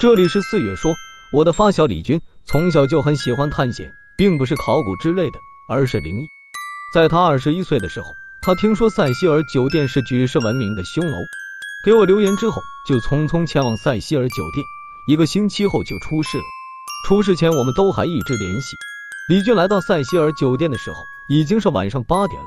[0.00, 0.94] 这里是四月说，
[1.32, 6.28] 我的发小李军从小就很喜欢探险，并不是考古之类的，而是灵异。
[6.94, 11.16] 在他二十一岁的时候，他听说塞西尔酒店是举世闻名的凶楼，
[11.84, 14.64] 给我留言之后，就匆匆前往塞西尔酒店。
[15.08, 16.44] 一个星期后就出事了。
[17.04, 18.76] 出事前我们都还一直联系。
[19.28, 22.46] 李军来到塞西尔酒店的时候，已经是晚上八点了。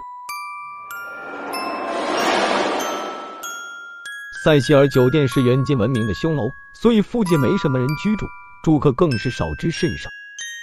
[4.44, 8.26] 塞西尔酒店是远近闻名的凶楼，所以附近没什么人居住，
[8.64, 10.10] 住客更是少之甚少，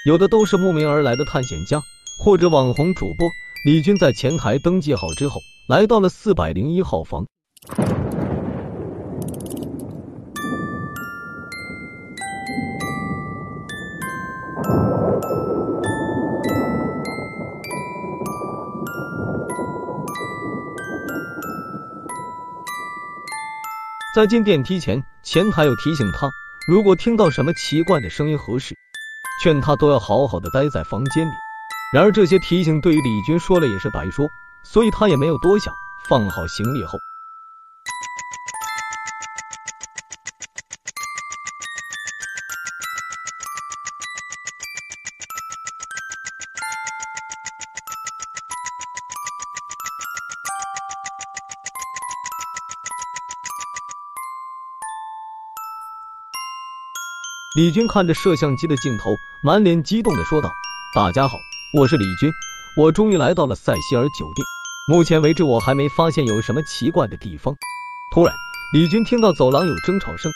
[0.04, 1.80] 有的都是慕名而来的探险家
[2.18, 3.28] 或者网红主播。
[3.64, 7.24] 李军在前台登记好之后，来到了四百零一号房。
[24.14, 26.30] 在进电梯前，前台有提醒他，
[26.66, 28.74] 如果听到什么奇怪的声音和事，
[29.42, 31.32] 劝他都要好好的待在房间里。
[31.92, 34.26] 然而这些提醒对于李军说了也是白说，
[34.62, 35.72] 所以他也没有多想，
[36.08, 36.98] 放好行李后。
[57.58, 59.10] 李军看着摄像机的镜头，
[59.42, 60.48] 满脸激动的说道
[60.94, 61.36] ：“大家好，
[61.74, 62.30] 我是李军，
[62.76, 64.46] 我终于来到了塞西尔酒店。
[64.86, 67.56] 目前为止，我还没发现有什么奇怪的地方。”
[68.14, 68.32] 突然，
[68.72, 70.30] 李军听到走廊有争吵声，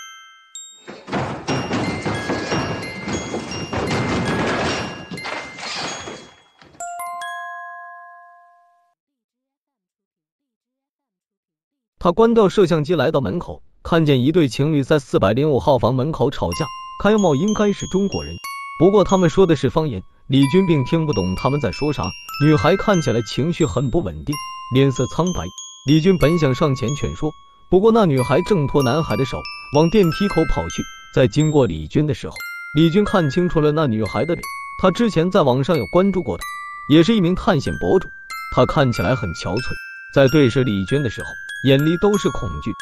[12.00, 16.66] 他关掉摄像机，来到门口，看见一对情侣在四百零五号房门口吵架。
[17.02, 18.36] 看样貌应该是中国人，
[18.78, 22.04] 不过他们说的是方言，李军并听不懂他们在说啥。
[22.44, 24.32] 女孩看起来情绪很不稳定，
[24.72, 25.42] 脸色苍白。
[25.84, 27.32] 李军本想上前劝说，
[27.68, 29.42] 不过那女孩挣脱男孩的手，
[29.74, 30.80] 往电梯口跑去。
[31.12, 32.36] 在经过李军的时候，
[32.76, 34.42] 李军看清楚了那女孩的脸，
[34.80, 36.44] 他之前在网上有关注过她，
[36.88, 38.08] 也是一名探险博主。
[38.54, 39.72] 她看起来很憔悴，
[40.14, 41.28] 在对视李军的时候，
[41.64, 42.72] 眼里都是恐惧。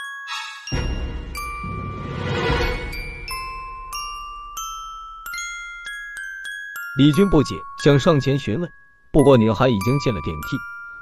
[6.96, 8.68] 李军不解，想上前询问，
[9.12, 10.56] 不过女孩已经进了电梯，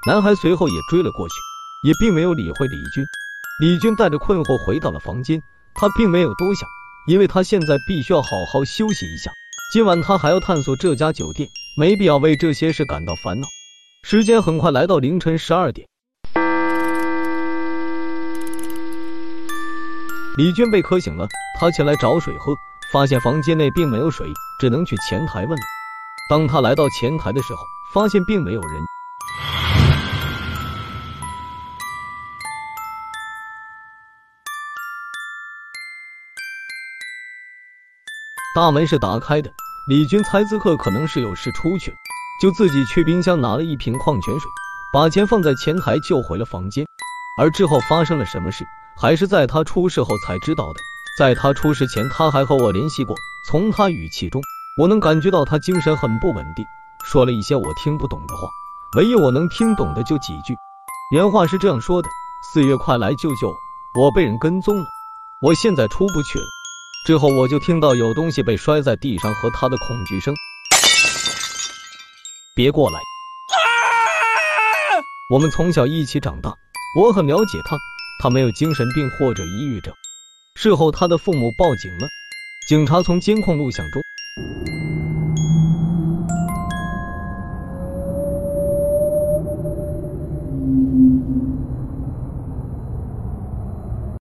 [0.07, 1.35] 男孩随后也追了过去，
[1.83, 3.03] 也并没有理会李军。
[3.59, 5.41] 李军带着困惑回到了房间，
[5.75, 6.69] 他并没有多想，
[7.07, 9.31] 因为他现在必须要好好休息一下，
[9.73, 13.49] 今晚他还要探索这家酒店，没必要为这些事感到烦恼。
[14.03, 15.89] 时间很快来到凌晨十二点，
[20.37, 21.27] 李军被渴醒了，
[21.59, 22.55] 他前来找水喝，
[22.93, 25.78] 发现房间内并没有水，只能去前台问了。
[26.29, 27.63] 当他来到前台的时候，
[27.95, 28.85] 发现并没有人。
[38.55, 39.51] 大门是打开的，
[39.89, 41.97] 李军猜此刻可能是有事出去了，
[42.43, 44.51] 就自己去冰箱拿了一瓶矿泉水，
[44.93, 46.85] 把钱放在前台就回了房间。
[47.41, 48.67] 而之后发生了什么事，
[49.01, 50.81] 还是在他出事后才知道的。
[51.19, 54.43] 在他出事前，他还和我联系过，从他语气中。
[54.79, 56.65] 我能感觉到他精神很不稳定，
[57.05, 58.49] 说了一些我听不懂的话，
[58.97, 60.55] 唯一我能听懂的就几句。
[61.13, 62.09] 原话是这样说的
[62.53, 63.49] ：“四月，快来救救
[63.97, 64.85] 我，我被人跟踪了，
[65.43, 66.45] 我现在出不去了。”
[67.09, 70.33] 之后我就听到有东西被摔在地上和他的恐惧声。
[72.55, 73.01] 别过来！
[75.33, 76.55] 我们从小一起长大，
[76.97, 77.77] 我很了解他，
[78.23, 79.93] 他没有精神病或者抑郁症。
[80.55, 82.07] 事后他的父母报警了，
[82.69, 84.01] 警察从监控录像中。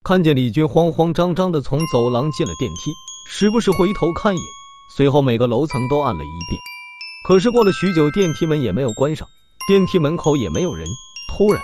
[0.07, 2.94] 看见李军慌慌张张的从走廊进了电梯，
[3.27, 4.48] 时不时回头看一眼，
[4.95, 6.57] 随后每个楼层都按了一遍。
[7.27, 9.27] 可是过了许久，电梯门也没有关上，
[9.68, 10.88] 电梯门口也没有人。
[11.36, 11.62] 突然，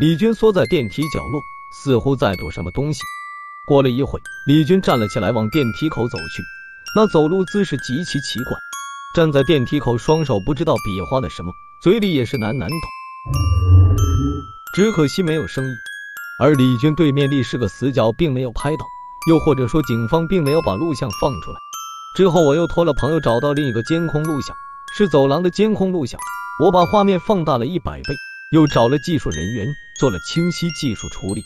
[0.00, 1.40] 李军缩在电梯角落，
[1.72, 3.00] 似乎在躲什么东西。
[3.68, 4.18] 过了一会，
[4.48, 6.42] 李军站了起来，往电梯口走去，
[6.96, 8.58] 那走路姿势极其奇怪。
[9.14, 12.88] 站在电梯口，双手不知道比划了什么，嘴里也是喃喃道
[14.74, 15.70] ：“只可惜没有声音。”
[16.40, 18.84] 而李军对面立是个死角，并没有拍到，
[19.28, 21.58] 又或者说警方并没有把录像放出来。
[22.16, 24.54] 之后我又托了朋友找到另一个监控录像，
[24.94, 26.20] 是走廊的监控录像。
[26.60, 28.14] 我把画面放大了一百倍，
[28.52, 29.66] 又找了技术人员
[29.98, 31.42] 做了清晰技术处理。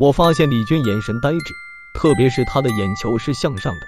[0.00, 1.54] 我发现李军眼神呆滞，
[1.92, 3.80] 特别是他的眼球是向上的。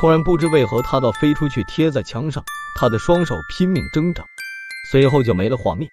[0.00, 2.44] 突然，不知为何，他倒飞出去贴在墙上，
[2.78, 4.22] 他的双手拼命挣扎，
[4.92, 5.90] 随后就没了画面。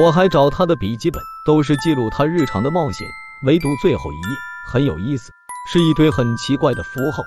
[0.00, 3.06] 我还找他的笔记本，都是记录他日常的冒险，
[3.44, 4.36] 唯独最后一页
[4.66, 5.30] 很有意思，
[5.70, 7.22] 是一堆很奇怪的符号。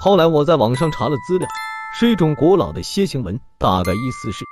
[0.00, 1.48] 后来我在网上查了资料。
[1.92, 4.44] 是一种古老的楔形文，大概意思是：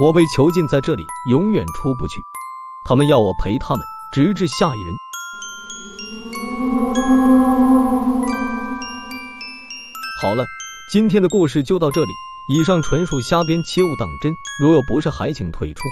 [0.00, 2.20] 我被囚禁在这里，永远出不去。
[2.84, 4.94] 他们要我陪他们，直至下一人。
[10.20, 10.44] 好了，
[10.90, 12.10] 今天的故事就到这里。
[12.48, 14.34] 以上纯属瞎编，切勿当真。
[14.60, 15.82] 如有不是，还请退出。